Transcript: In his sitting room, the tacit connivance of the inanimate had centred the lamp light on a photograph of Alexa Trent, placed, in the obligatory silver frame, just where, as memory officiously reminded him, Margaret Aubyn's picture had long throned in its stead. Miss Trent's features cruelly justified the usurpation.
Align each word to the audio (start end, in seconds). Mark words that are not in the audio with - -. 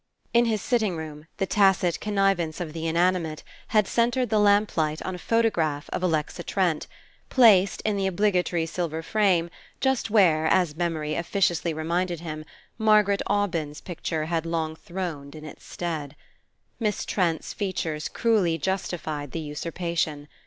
In 0.33 0.45
his 0.45 0.63
sitting 0.63 0.97
room, 0.97 1.27
the 1.37 1.45
tacit 1.45 1.99
connivance 1.99 2.59
of 2.59 2.73
the 2.73 2.87
inanimate 2.87 3.43
had 3.67 3.87
centred 3.87 4.31
the 4.31 4.39
lamp 4.39 4.75
light 4.75 4.99
on 5.03 5.13
a 5.13 5.19
photograph 5.19 5.91
of 5.93 6.01
Alexa 6.01 6.41
Trent, 6.41 6.87
placed, 7.29 7.81
in 7.81 7.97
the 7.97 8.07
obligatory 8.07 8.65
silver 8.65 9.03
frame, 9.03 9.51
just 9.79 10.09
where, 10.09 10.47
as 10.47 10.75
memory 10.75 11.13
officiously 11.13 11.71
reminded 11.71 12.19
him, 12.19 12.45
Margaret 12.79 13.21
Aubyn's 13.27 13.79
picture 13.79 14.25
had 14.25 14.43
long 14.47 14.75
throned 14.75 15.35
in 15.35 15.45
its 15.45 15.65
stead. 15.65 16.15
Miss 16.79 17.05
Trent's 17.05 17.53
features 17.53 18.07
cruelly 18.07 18.57
justified 18.57 19.33
the 19.33 19.39
usurpation. 19.39 20.27